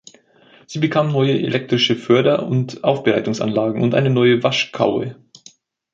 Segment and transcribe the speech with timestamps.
[0.65, 5.15] Sie bekam neue elektrische Förder- und Aufbereitungsanlagen und eine neue Waschkaue.